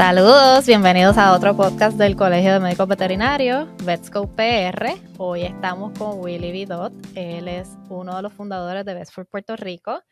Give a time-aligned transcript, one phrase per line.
[0.00, 4.94] Saludos, bienvenidos a otro podcast del Colegio de Médicos Veterinarios, VetScope PR.
[5.18, 6.94] Hoy estamos con Willy Vidot.
[7.14, 10.02] Él es uno de los fundadores de Best for Puerto Rico.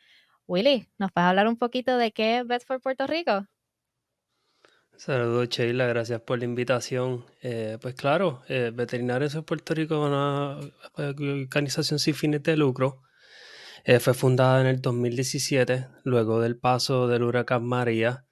[0.46, 3.46] Willy, ¿nos puedes hablar un poquito de qué es Best for Puerto Rico?
[4.95, 7.24] Saludos Sheila, gracias por la invitación.
[7.41, 10.59] Eh, pues claro, eh, Veterinarios de Puerto Rico es una
[10.98, 13.00] organización sin fines de lucro.
[13.84, 18.27] Eh, fue fundada en el 2017, luego del paso del huracán María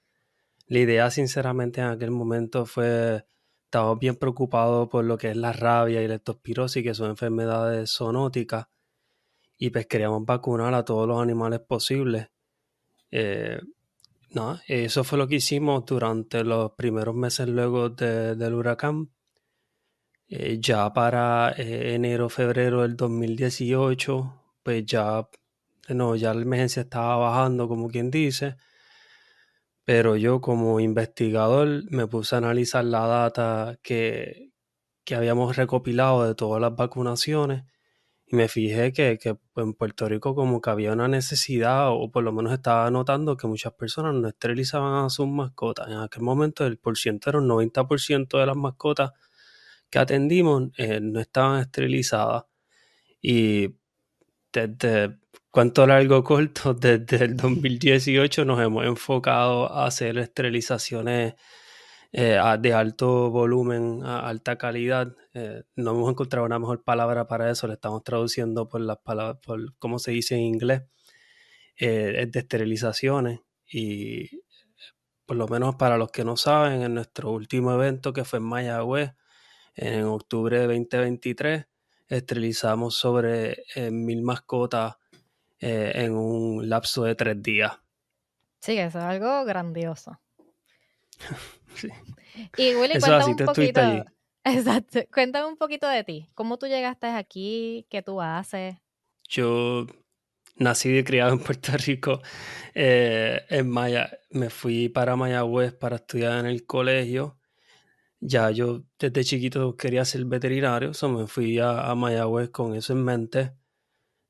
[0.67, 3.25] la idea, sinceramente, en aquel momento fue,
[3.63, 7.91] estábamos bien preocupados por lo que es la rabia y la leptospirosis, que son enfermedades
[7.91, 8.67] zoonóticas,
[9.57, 12.27] y pues queríamos vacunar a todos los animales posibles.
[13.11, 13.59] Eh,
[14.31, 19.09] no, eso fue lo que hicimos durante los primeros meses luego del huracán.
[20.29, 25.25] Eh, ya para eh, enero, febrero del 2018, pues ya,
[25.89, 28.57] no, ya la emergencia estaba bajando, como quien dice
[29.87, 34.51] pero yo como investigador me puse a analizar la data que,
[35.15, 37.63] habíamos recopilado de todas las vacunaciones
[38.25, 39.17] y me fijé que,
[39.55, 43.47] en Puerto Rico como que había una necesidad o por lo menos estaba notando que
[43.47, 45.87] muchas personas no esterilizaban a sus mascotas.
[45.87, 49.11] En aquel momento el porciento era un 90% de las mascotas
[49.89, 52.43] que atendimos eh, no estaban esterilizadas
[53.21, 53.69] y
[54.51, 55.17] desde
[55.57, 61.33] cuánto largo corto, desde el 2018 nos hemos enfocado a hacer esterilizaciones
[62.11, 65.15] eh, de alto volumen, a alta calidad.
[65.33, 69.39] Eh, no hemos encontrado una mejor palabra para eso, le estamos traduciendo por las palabras,
[69.43, 70.83] por cómo se dice en inglés,
[71.75, 73.39] eh, de esterilizaciones.
[73.67, 74.43] Y
[75.25, 78.45] por lo menos para los que no saben, en nuestro último evento que fue en
[78.45, 79.13] Mayagüez,
[79.73, 81.65] en octubre de 2023,
[82.09, 84.97] esterilizamos sobre mil mascotas
[85.59, 87.73] eh, en un lapso de tres días.
[88.59, 90.19] Sí, eso es algo grandioso.
[91.75, 91.89] sí.
[92.57, 93.81] Y Willy, cuéntame un poquito.
[94.43, 94.99] Exacto.
[95.13, 96.27] Cuéntame un poquito de ti.
[96.33, 97.85] ¿Cómo tú llegaste aquí?
[97.89, 98.75] ¿Qué tú haces?
[99.27, 99.85] Yo
[100.55, 102.21] nací y criado en Puerto Rico.
[102.73, 107.37] Eh, en Maya, me fui para Mayagüez para estudiar en el colegio.
[108.19, 112.93] Ya yo desde chiquito quería ser veterinario, so me fui a, a Mayagüez con eso
[112.93, 113.51] en mente.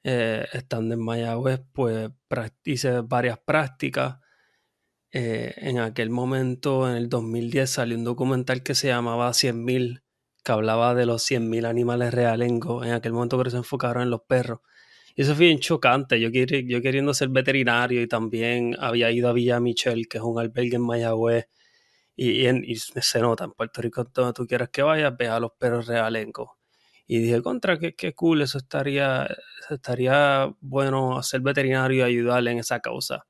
[0.09, 2.09] Eh, estando en Mayagüez, pues
[2.63, 4.19] hice varias prácticas.
[5.11, 10.03] Eh, en aquel momento, en el 2010, salió un documental que se llamaba 100.000,
[10.45, 12.85] que hablaba de los 100.000 animales realengos.
[12.85, 14.61] En aquel momento pero se enfocaron en los perros.
[15.15, 16.21] Y eso fue bien chocante.
[16.21, 20.39] Yo, yo queriendo ser veterinario y también había ido a Villa Michel, que es un
[20.39, 21.47] albergue en Mayagüez.
[22.15, 25.51] Y, y, se nota, en Puerto Rico, donde tú quieras que vayas, ve a los
[25.59, 26.51] perros realengos.
[27.07, 29.27] Y dije, contra, qué, qué cool, eso estaría,
[29.69, 33.25] estaría bueno ser veterinario y ayudarle en esa causa.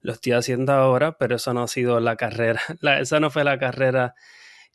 [0.00, 3.44] Lo estoy haciendo ahora, pero eso no ha sido la carrera, la, esa no fue
[3.44, 4.14] la carrera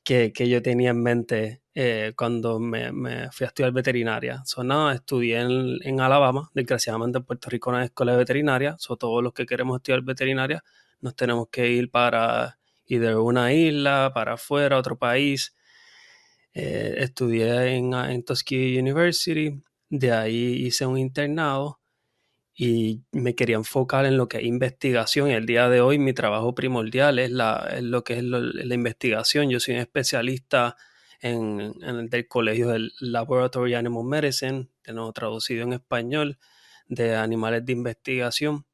[0.03, 4.41] que, que yo tenía en mente eh, cuando me, me, fui a estudiar veterinaria.
[4.45, 8.75] So, nada, estudié en, en, Alabama, desgraciadamente en Puerto Rico no hay escuela de veterinaria,
[8.79, 10.63] so, todos los que queremos estudiar veterinaria
[11.01, 15.56] nos tenemos que ir para ir de una isla, para afuera, otro país,
[16.59, 21.79] eh, estudié en, en Tuskegee University, de ahí hice un internado
[22.55, 25.29] y me quería enfocar en lo que es investigación.
[25.29, 29.51] El día de hoy mi trabajo primordial es, la, lo que es la investigación.
[29.51, 30.75] Yo soy un especialista
[31.21, 36.39] en, en el colegio del Laboratory Animal Medicine, tengo traducido en español,
[36.87, 38.65] de animales de investigación.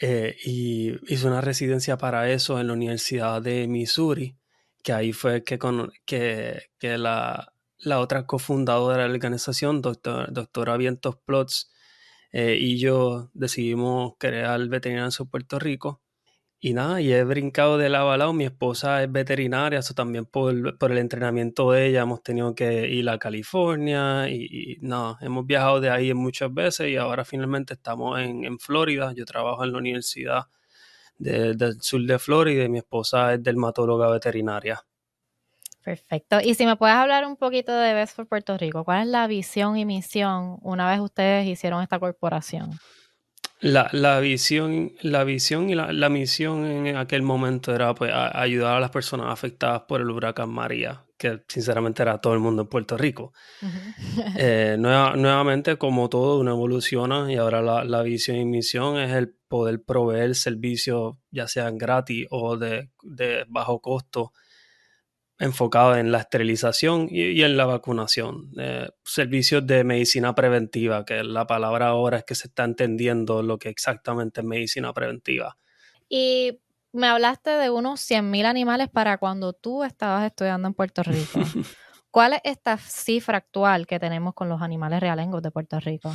[0.00, 4.39] Eh, y hice una residencia para eso en la Universidad de Missouri
[4.82, 10.32] que ahí fue que, con, que, que la, la, otra cofundadora de la organización, doctor,
[10.32, 11.70] doctora Vientos Plots,
[12.32, 16.02] eh, y yo decidimos crear Veterinario en Puerto Rico.
[16.62, 18.32] Y nada, y he brincado de lado a.
[18.34, 22.86] Mi esposa es veterinaria, eso también por, por, el entrenamiento de ella hemos tenido que
[22.88, 28.20] ir a California y, nada, hemos viajado de ahí muchas veces y ahora finalmente estamos
[28.20, 29.12] en, en Florida.
[29.16, 30.44] Yo trabajo en la universidad
[31.20, 34.82] del sur de Florida y mi esposa es dermatóloga veterinaria.
[35.82, 36.38] Perfecto.
[36.42, 39.26] Y si me puedes hablar un poquito de Best for Puerto Rico, ¿cuál es la
[39.26, 42.70] visión y misión una vez ustedes hicieron esta corporación?
[43.60, 48.76] La, la visión, la visión y la, la, misión en aquel momento era pues, ayudar
[48.76, 52.68] a las personas afectadas por el huracán María, que sinceramente era todo el mundo en
[52.68, 53.34] Puerto Rico.
[54.36, 59.34] Eh, nuevamente, como todo, uno evoluciona y ahora la, la, visión y misión es el
[59.48, 64.32] poder proveer servicios, ya sean gratis o de, de bajo costo,
[65.38, 68.52] enfocado en la esterilización y, en la vacunación.
[68.58, 73.58] Eh, servicios de medicina preventiva, que la palabra ahora es que se está entendiendo lo
[73.58, 75.58] que exactamente es medicina preventiva.
[76.08, 76.60] Y
[76.92, 81.40] me hablaste de unos 100.000 animales para cuando tú estabas estudiando en Puerto Rico.
[82.10, 86.10] ¿Cuál es esta cifra actual que tenemos con los animales realengos de Puerto Rico?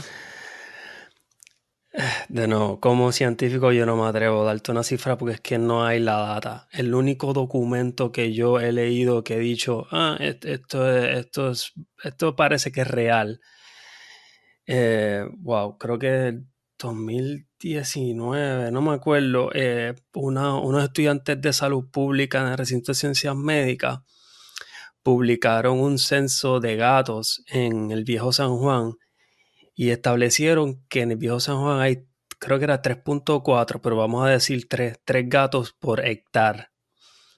[2.27, 5.57] De nuevo, como científico yo no me atrevo a darte una cifra porque es que
[5.57, 6.68] no hay la data.
[6.72, 10.50] El único documento que yo he leído que he dicho, ah, esto,
[10.89, 11.71] esto, es,
[12.04, 13.39] esto parece que es real.
[14.66, 16.42] Eh, wow, creo que
[17.73, 23.35] 2019, no me acuerdo, eh, unos estudiantes de salud pública en el recinto de ciencias
[23.35, 24.01] médicas
[25.01, 28.94] publicaron un censo de gatos en el viejo San Juan
[29.75, 32.06] y establecieron que en el viejo San Juan hay,
[32.39, 36.71] creo que era 3.4, pero vamos a decir 3, gatos por hectárea.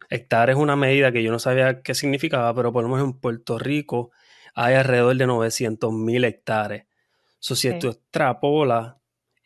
[0.10, 3.20] Hectárea es una medida que yo no sabía qué significaba, pero por lo menos en
[3.20, 4.12] Puerto Rico
[4.56, 6.86] hay alrededor de 900 mil hectáreas.
[7.40, 8.97] So, si tú extrapolas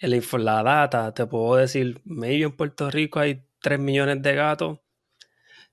[0.01, 4.79] la data, te puedo decir, medio en Puerto Rico hay 3 millones de gatos.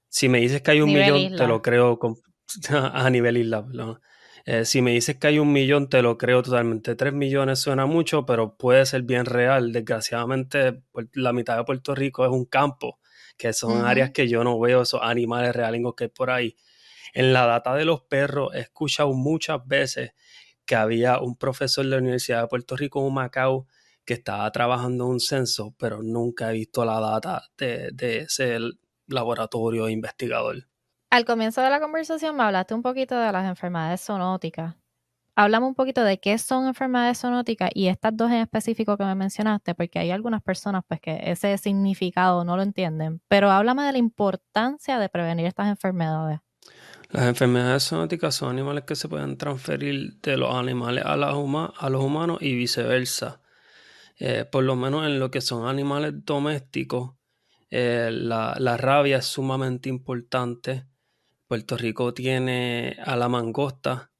[0.08, 1.98] Si me dices que hay un millón, te lo creo
[2.70, 3.66] a nivel isla.
[4.44, 6.94] Eh, si me dices que hay un millón, te lo creo totalmente.
[6.94, 9.72] Tres millones suena mucho, pero puede ser bien real.
[9.72, 12.98] Desgraciadamente, pues, la mitad de Puerto Rico es un campo,
[13.36, 16.56] que son áreas que yo no veo esos animales realingos que hay por ahí.
[17.12, 20.12] En la data de los perros, he escuchado muchas veces
[20.64, 23.66] que había un profesor de la Universidad de Puerto Rico en Macao
[24.08, 28.58] que estaba trabajando en un censo, pero nunca he visto la data de, de ese
[29.06, 30.66] laboratorio investigador.
[31.10, 34.76] Al comienzo de la conversación me hablaste un poquito de las enfermedades zoonóticas.
[35.36, 39.14] Hablamos un poquito de qué son enfermedades zoonóticas y estas dos en específico que me
[39.14, 43.92] mencionaste, porque hay algunas personas pues que ese significado no lo entienden, pero háblame de
[43.92, 46.40] la importancia de prevenir estas enfermedades.
[47.10, 52.02] Las enfermedades zoonóticas son animales que se pueden transferir de los animales a, a los
[52.02, 53.42] humanos y viceversa.
[54.18, 57.14] Eh, por lo menos en lo que son animales domésticos,
[57.70, 60.86] eh, la, la, rabia es sumamente importante.
[61.46, 64.10] Puerto Rico tiene a la mangosta,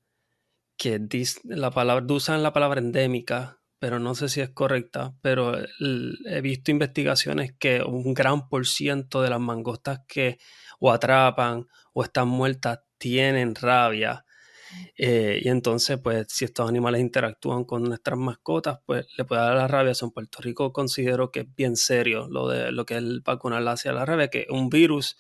[0.77, 1.01] que
[1.45, 6.71] la palabra, usan la palabra endémica, pero no sé si es correcta, pero he visto
[6.71, 10.39] investigaciones que un gran por ciento de las mangostas que
[10.81, 14.25] o atrapan o están muertas tienen rabia.
[14.97, 19.57] Eh, y entonces, pues, si estos animales interactúan con nuestras mascotas, pues le puede dar
[19.57, 19.93] la rabia.
[20.01, 23.67] en Puerto Rico considero que es bien serio lo de lo que es el vacunar
[23.69, 25.17] hacia la rabia, que es un virus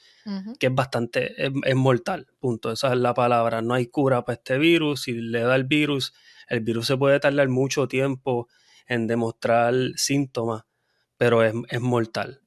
[0.59, 2.71] que es bastante, es, mortal, punto.
[2.71, 3.62] Esa es la palabra.
[3.62, 5.03] No hay cura para este virus.
[5.03, 6.12] Si le da el virus,
[6.49, 8.49] el virus se puede tardar mucho tiempo
[8.87, 10.65] en demostrar síntomas,
[11.17, 12.43] pero es, mortal.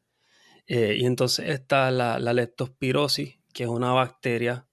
[0.67, 4.67] Eh, y entonces está la, la leptospirosis, que es una bacteria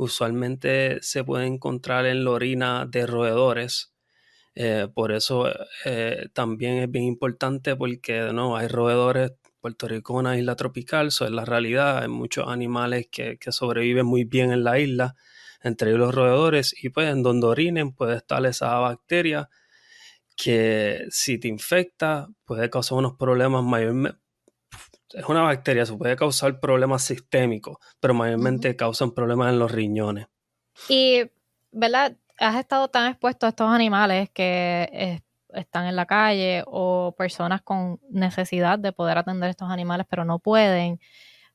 [0.00, 3.92] usualmente se puede encontrar en la orina de roedores.
[4.54, 5.46] Eh, por eso
[5.84, 9.32] eh, también es bien importante porque no hay roedores.
[9.60, 11.98] Puerto Rico es una isla tropical, eso es la realidad.
[11.98, 15.16] Hay muchos animales que, sobreviven muy bien en la isla,
[15.62, 19.50] entre los roedores, y pues en donde orinen puede estar esa bacteria
[20.36, 24.18] que si te infecta puede causar unos problemas mayormente,
[25.12, 30.26] es una bacteria, se puede causar problemas sistémicos, pero mayormente causan problemas en los riñones.
[30.88, 31.22] Y,
[31.72, 32.16] ¿verdad?
[32.38, 35.20] Has estado tan expuesto a estos animales que
[35.54, 40.38] están en la calle o personas con necesidad de poder atender estos animales, pero no
[40.38, 41.00] pueden.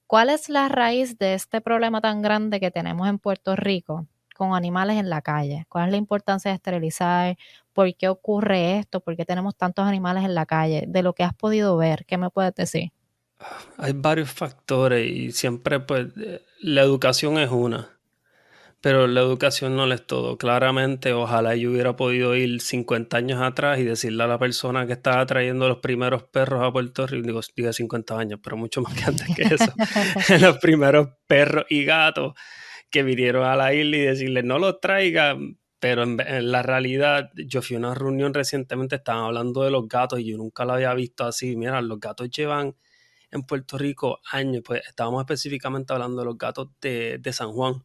[0.07, 4.53] ¿Cuál es la raíz de este problema tan grande que tenemos en Puerto Rico con
[4.53, 5.65] animales en la calle?
[5.69, 7.37] ¿Cuál es la importancia de esterilizar?
[7.73, 8.99] ¿Por qué ocurre esto?
[8.99, 10.85] ¿Por qué tenemos tantos animales en la calle?
[10.87, 12.91] De lo que has podido ver, ¿qué me puedes decir?
[13.77, 16.07] Hay varios factores y siempre pues
[16.61, 17.99] la educación es una,
[18.81, 20.37] pero la educación no es todo.
[20.37, 24.93] Claramente, ojalá yo hubiera podido ir 50 años atrás y decirle a la persona que
[24.93, 28.93] estaba trayendo los primeros perros a Puerto Rico, digo, digo 50 años, pero mucho más
[28.93, 29.73] que antes que eso,
[30.39, 32.33] los primeros perros y gatos
[32.89, 37.61] que vinieron a la isla y decirle no los traigan, pero en, la realidad, yo
[37.61, 40.93] fui a una reunión recientemente, estaban hablando de los gatos y yo nunca lo había
[40.93, 41.55] visto así.
[41.55, 42.75] Mira, los gatos llevan
[43.35, 47.83] en Puerto Rico años, pues estábamos específicamente hablando de los gatos de, San Juan.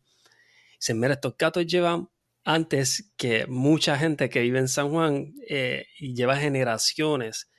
[0.78, 2.09] Dicen, mira, estos gatos llevan
[2.45, 7.50] antes que mucha gente que vive en San Juan eh, y lleva generaciones,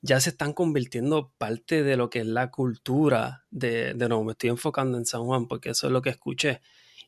[0.00, 4.32] ya se están convirtiendo parte de lo que es la cultura de, de nuevo, me
[4.32, 6.60] estoy enfocando en San Juan porque eso es lo que escuché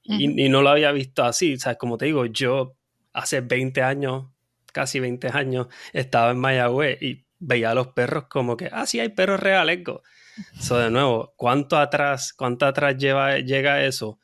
[0.05, 1.79] y, no lo había visto así, ¿sabes?
[1.79, 2.77] Como te digo, yo
[3.13, 4.27] hace 20 años,
[4.73, 9.01] casi 20 años, estaba en Mayagüez y veía a los perros como que, ah, sí,
[9.01, 9.81] hay perros reales.
[10.61, 14.19] So, de nuevo, ¿cuánto atrás, cuánto atrás lleva, llega eso?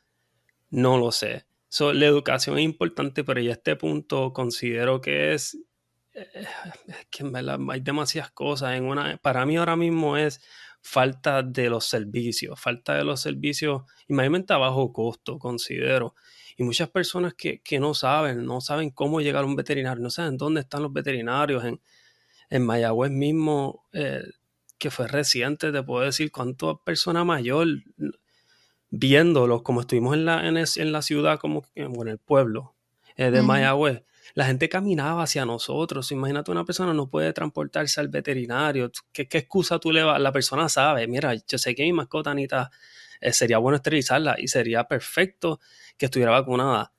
[0.70, 1.46] No lo sé.
[1.68, 5.58] So, la educación es importante, pero ya a este punto considero que es,
[6.14, 6.46] eh,
[7.10, 7.24] que
[7.70, 8.74] hay demasiadas cosas.
[8.76, 10.40] En una, para mí ahora mismo es
[10.82, 16.14] falta de los servicios, falta de los servicios y mayormente a bajo costo, considero.
[16.56, 20.36] Y muchas personas que, no saben, no saben cómo llegar a un veterinario, no saben
[20.36, 21.64] dónde están los veterinarios.
[21.64, 21.80] En,
[22.50, 24.24] en Mayagüez mismo, eh,
[24.80, 27.68] que fue reciente, te puedo decir cuántas personas mayor
[28.90, 32.74] viéndolos, como estuvimos en la, en, la ciudad, como en el pueblo
[33.16, 34.02] eh, de Mayagüez,
[34.34, 36.10] la gente caminaba hacia nosotros.
[36.12, 38.90] Imagínate una persona no puede transportarse al veterinario.
[39.12, 40.20] ¿Qué, qué excusa tú le vas?
[40.20, 42.70] La persona sabe, mira, yo sé que mi mascota Anita
[43.20, 45.60] eh, sería bueno esterilizarla y sería perfecto
[45.96, 46.92] que estuviera vacunada.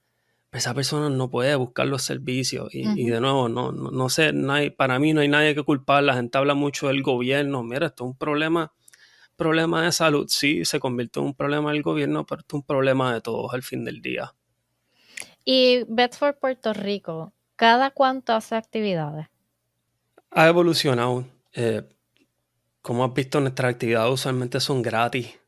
[0.51, 4.34] Esa persona no puede buscar los servicios y, de nuevo, no, no, sé,
[4.75, 6.03] para mí no hay nadie que culpar.
[6.03, 7.63] La gente habla mucho del gobierno.
[7.63, 8.74] Mira, esto es un problema
[9.41, 13.12] problema de salud, sí, se convirtió en un problema del gobierno, pero es un problema
[13.12, 14.36] de todos al fin del día.
[15.43, 19.29] Y Bedford, Puerto Rico, ¿cada cuánto hace actividades?
[20.29, 21.25] Ha evolucionado.
[21.53, 21.81] Eh,
[22.84, 25.40] como has visto, nuestras actividades usualmente son gratis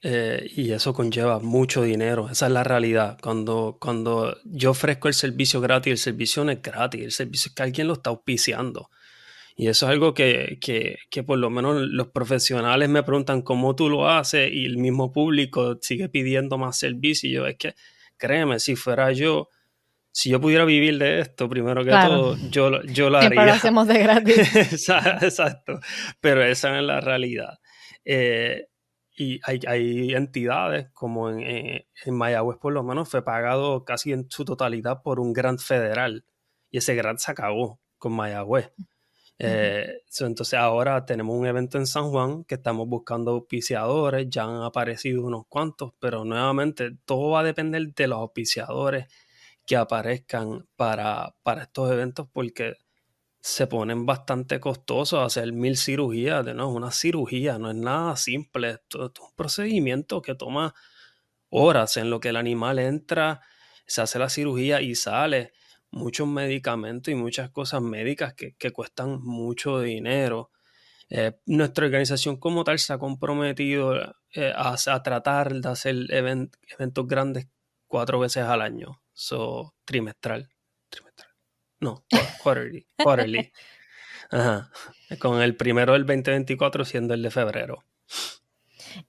[0.00, 2.28] eh, y eso conlleva mucho dinero.
[2.30, 3.18] Esa es la realidad.
[3.20, 7.54] Cuando, cuando yo ofrezco el servicio gratis, el servicio no es gratis, el servicio es
[7.54, 8.90] que alguien lo está auspiciando.
[9.56, 10.56] Y eso es algo que,
[11.26, 15.78] por lo menos los profesionales me preguntan cómo tú lo haces y el mismo público
[15.82, 17.28] sigue pidiendo más servicio.
[17.28, 17.74] Y yo, es que,
[18.16, 19.48] créeme, si fuera yo,
[20.12, 23.46] si yo pudiera vivir de esto, primero que todo, yo, yo lo haría.
[23.46, 24.54] lo hacemos de gratis.
[25.22, 25.80] Exacto,
[26.20, 27.58] pero esa es la realidad.
[28.04, 28.67] Eh,
[29.18, 34.44] y hay, entidades como en, en, Mayagüez, por lo menos, fue pagado casi en su
[34.44, 36.24] totalidad por un grant federal.
[36.70, 38.72] Y ese grant se acabó con Mayagüez.
[39.40, 44.62] Eh, entonces ahora tenemos un evento en San Juan que estamos buscando auspiciadores, ya han
[44.62, 49.06] aparecido unos cuantos, pero nuevamente todo va a depender de los auspiciadores
[49.66, 52.76] que aparezcan para, para estos eventos porque
[53.48, 58.72] se ponen bastante costosos hacer mil cirugías, de nuevo, una cirugía no es nada simple,
[58.72, 60.74] esto es un procedimiento que toma
[61.48, 63.40] horas en lo que el animal entra,
[63.86, 65.52] se hace la cirugía y sale
[65.90, 70.50] muchos medicamentos y muchas cosas médicas que, cuestan mucho dinero.
[71.08, 73.96] Eh, nuestra organización como tal se ha comprometido
[74.34, 77.48] eh, a, tratar de hacer eventos grandes
[77.86, 80.50] cuatro veces al año, so, trimestral,
[81.80, 82.04] no,
[82.42, 83.52] quarterly, quarterly.
[84.30, 84.70] Ajá.
[85.18, 87.84] Con el primero del 2024 siendo el de febrero.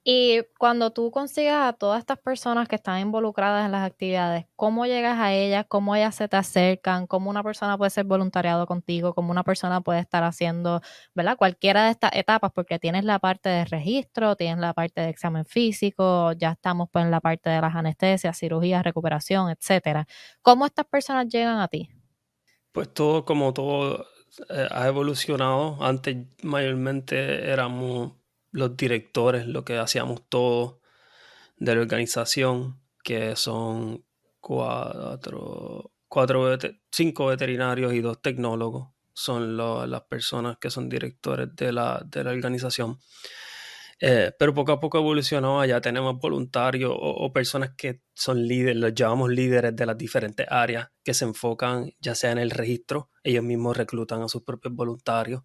[0.04, 4.86] Y cuando tú consigas a todas estas personas que están involucradas en las actividades, ¿cómo
[4.86, 5.66] llegas a ellas?
[5.68, 7.08] ¿Cómo ellas se te acercan?
[7.08, 9.14] ¿Cómo una persona puede ser voluntariado contigo?
[9.14, 10.82] ¿Cómo una persona puede estar haciendo,
[11.16, 11.38] ¿verdad?
[11.38, 15.46] Cualquiera de estas etapas, porque tienes la parte de registro, tienes la parte de examen
[15.46, 20.08] físico, ya estamos pues en la parte de las anestesias, cirugías, recuperación, etcétera.
[20.42, 21.90] ¿Cómo estas personas llegan a ti?
[22.80, 24.08] Pues todo, como todo
[24.48, 25.84] eh, ha evolucionado.
[25.84, 28.14] Antes mayormente éramos
[28.52, 30.78] los directores, lo que hacíamos todos
[31.58, 34.06] de la organización, que son
[34.40, 36.58] cuatro, cuatro
[36.90, 42.98] cinco veterinarios y dos tecnólogos, son las personas que son directores de la, organización.
[44.02, 48.94] Eh, pero poco a poco evolucionó, ya tenemos voluntarios o, personas que son líderes, los
[48.94, 53.44] llamamos líderes de las diferentes áreas que se enfocan ya sea en el registro, ellos
[53.44, 55.44] mismos reclutan a sus propios voluntarios,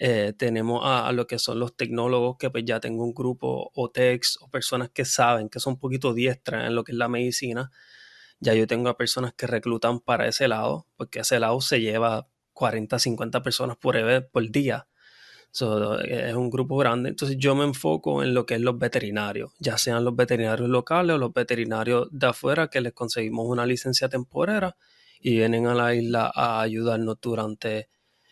[0.00, 3.90] eh, tenemos a, lo que son los tecnólogos, que pues ya tengo un grupo o
[3.90, 7.08] techs o personas que saben, que son un poquito diestras en lo que es la
[7.08, 7.70] medicina.
[8.40, 12.28] Ya yo tengo a personas que reclutan para ese lado, porque ese lado se lleva
[12.52, 13.96] 40, 50 personas por,
[14.30, 14.88] por día.
[15.52, 17.10] Es un grupo grande.
[17.10, 21.14] Entonces yo me enfoco en lo que es los veterinarios, ya sean los veterinarios locales
[21.16, 24.76] o los veterinarios de afuera que les conseguimos una licencia temporera
[25.20, 27.88] y vienen a la isla a ayudarnos durante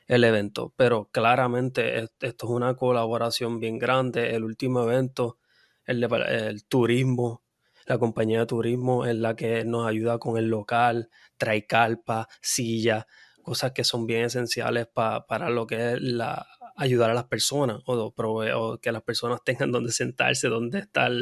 [0.06, 4.35] el evento, pero claramente esto es una colaboración bien grande.
[4.37, 5.38] El último evento,
[5.85, 7.42] el, el turismo,
[7.87, 13.06] la compañía de turismo es la que nos ayuda con el local, trae carpa, silla,
[13.42, 16.46] cosas que son bien esenciales para lo que es la,
[16.76, 21.12] ayudar a las personas o, que las personas tengan donde sentarse, donde estar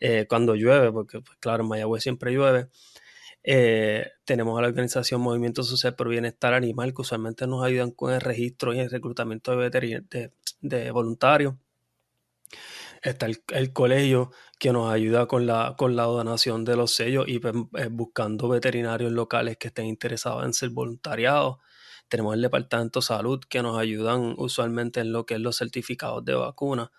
[0.00, 2.68] eh, cuando llueve, porque pues, claro, en Mayagüez siempre llueve.
[3.42, 8.12] Eh, tenemos a la organización Movimiento Social por Bienestar Animal, que usualmente nos ayudan con
[8.12, 10.30] el registro y el reclutamiento de,
[10.60, 11.54] de, voluntarios.
[13.02, 17.38] Está el, colegio que nos ayuda con la, con la donación de los sellos y
[17.38, 21.56] pues, eh, buscando veterinarios locales que estén interesados en ser voluntariados.
[22.10, 26.24] Tenemos el Departamento de Salud que nos ayudan usualmente en lo que es los certificados
[26.24, 26.92] de vacuna.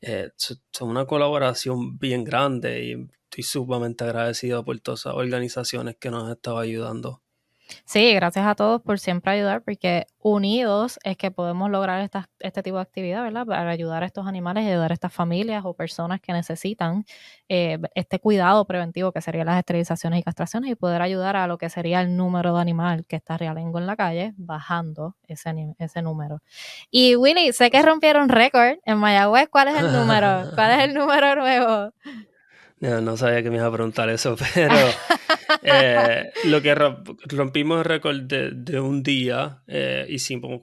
[0.00, 2.92] Eh, son una colaboración bien grande y
[3.24, 7.22] estoy sumamente agradecido por todas esas organizaciones que nos han estado ayudando.
[7.84, 12.62] Sí, gracias a todos por siempre ayudar, porque unidos es que podemos lograr esta, este
[12.62, 13.46] tipo de actividad, ¿verdad?
[13.46, 17.04] Para ayudar a estos animales y ayudar a estas familias o personas que necesitan
[17.48, 21.58] eh, este cuidado preventivo que serían las esterilizaciones y castraciones y poder ayudar a lo
[21.58, 26.02] que sería el número de animal que está realengo en la calle, bajando ese, ese
[26.02, 26.42] número.
[26.90, 29.48] Y Willy, sé que rompieron récord en Mayagüez.
[29.50, 30.50] ¿Cuál es el número?
[30.54, 31.92] ¿Cuál es el número nuevo?
[32.80, 34.74] No, sabía que me iba a preguntar eso, pero
[35.62, 40.62] eh, lo que rompimos récord de, un día, eh, hicimos,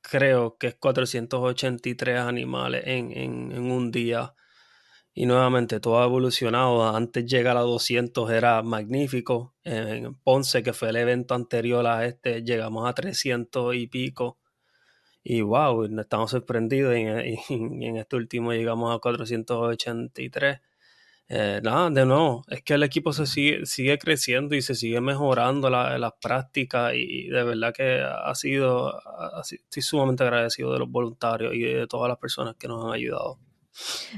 [0.00, 4.34] creo que es 483 animales en, un día.
[5.16, 6.94] Y nuevamente todo ha evolucionado.
[6.94, 9.54] Antes llegar a 200 era magnífico.
[9.62, 14.38] En Ponce, que fue el evento anterior a este, llegamos a 300 y pico.
[15.22, 16.96] Y wow, estamos sorprendidos.
[16.96, 17.04] Y
[17.86, 20.60] en este último llegamos a 483.
[21.28, 25.00] Eh, nada, de nuevo, es que el equipo se sigue, sigue creciendo y se sigue
[25.00, 29.00] mejorando las prácticas y de verdad que ha sido,
[29.42, 33.38] estoy sumamente agradecido de los voluntarios y de todas las personas que nos han ayudado.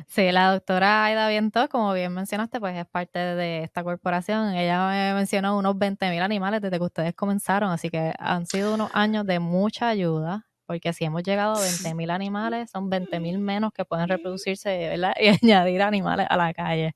[0.07, 4.55] Sí, la doctora Aida Viento, como bien mencionaste, pues es parte de esta corporación.
[4.55, 8.91] Ella me mencionó unos 20.000 animales desde que ustedes comenzaron, así que han sido unos
[8.93, 13.85] años de mucha ayuda porque si hemos llegado a 20.000 animales, son 20.000 menos que
[13.85, 15.15] pueden reproducirse ¿verdad?
[15.21, 16.95] y añadir animales a la calle.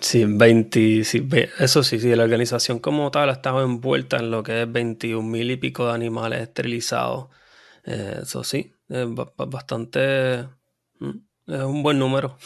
[0.00, 1.00] Sí, 20,
[1.58, 5.28] eso sí, sí, la organización como tal ha estado envuelta en lo que es 21
[5.28, 7.28] mil y pico de animales esterilizados.
[7.84, 10.48] Eh, eso sí, es bastante,
[11.00, 12.38] mm, es un buen número.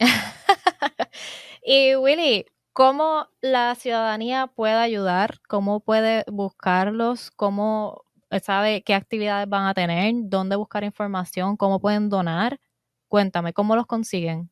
[1.64, 5.40] y Willy, ¿cómo la ciudadanía puede ayudar?
[5.48, 7.30] ¿Cómo puede buscarlos?
[7.30, 8.04] ¿Cómo
[8.42, 12.60] sabe qué actividades van a tener, dónde buscar información, cómo pueden donar.
[13.08, 14.50] Cuéntame, ¿cómo los consiguen?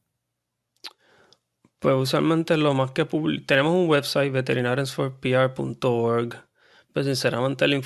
[1.78, 3.04] Pues usualmente lo más que
[3.46, 6.48] tenemos un website veterinariansforpr.org,
[6.92, 7.80] pues sinceramente la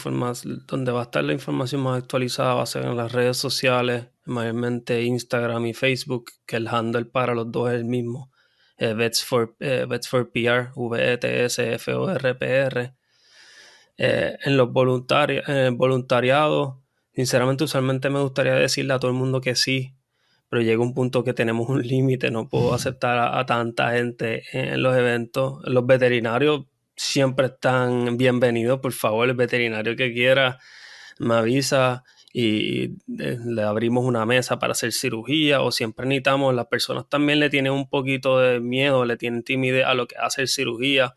[0.66, 4.06] donde va a estar la información más actualizada va a ser en las redes sociales,
[4.24, 8.30] mayormente Instagram y Facebook, que el handle para los dos es el mismo,
[8.78, 12.46] eh, Vets, for, eh, Vets for PR, V E T S F O R P
[12.46, 12.94] R.
[14.02, 16.80] Eh, en los voluntarios, en el voluntariado,
[17.14, 19.94] sinceramente, usualmente me gustaría decirle a todo el mundo que sí,
[20.48, 24.82] pero llega un punto que tenemos un límite, no puedo aceptar a, tanta gente en
[24.82, 25.60] los eventos.
[25.64, 26.64] Los veterinarios
[26.96, 30.58] siempre están bienvenidos, por favor, el veterinario que quiera
[31.18, 32.84] me avisa y
[33.18, 37.50] eh, le abrimos una mesa para hacer cirugía o siempre necesitamos, las personas también le
[37.50, 41.14] tienen un poquito de miedo, le tienen timidez a lo que hacer cirugía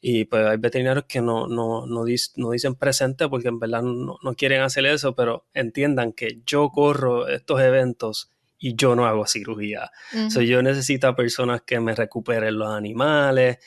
[0.00, 4.62] y pues hay veterinarios que no, no, no, dicen presente porque en verdad no, quieren
[4.62, 9.90] hacer eso, pero entiendan que yo corro estos eventos y yo no hago cirugía.
[10.12, 13.58] yo necesito a personas que me recuperen los animales,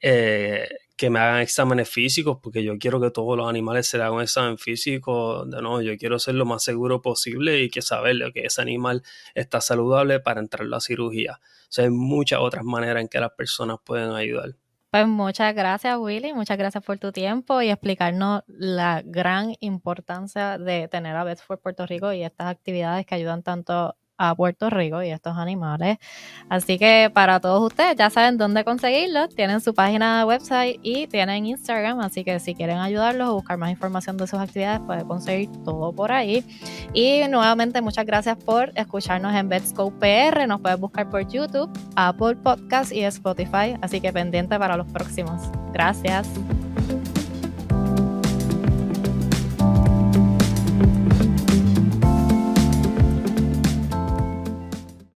[0.00, 4.14] eh, que me hagan exámenes físicos, porque yo quiero que todos los animales se hagan
[4.14, 5.44] un examen físico.
[5.46, 9.02] De no, yo quiero ser lo más seguro posible y que saber que ese animal
[9.34, 11.40] está saludable para entrar a la cirugía.
[11.42, 14.56] O sea, hay muchas otras maneras en que las personas pueden ayudar.
[14.92, 16.32] Pues muchas gracias, Willy.
[16.32, 21.86] Muchas gracias por tu tiempo y explicarnos la gran importancia de tener a Bedford Puerto
[21.86, 25.98] Rico y estas actividades que ayudan tanto a Puerto Rico y estos animales.
[26.48, 29.34] Así que para todos ustedes ya saben dónde conseguirlos.
[29.34, 32.00] Tienen su página website y tienen Instagram.
[32.00, 35.92] Así que si quieren ayudarlos o buscar más información de sus actividades, pueden conseguir todo
[35.92, 36.44] por ahí.
[36.92, 40.46] Y nuevamente muchas gracias por escucharnos en Betscope PR.
[40.46, 43.76] Nos puedes buscar por YouTube, Apple Podcast y Spotify.
[43.80, 45.40] Así que pendiente para los próximos.
[45.72, 46.28] Gracias.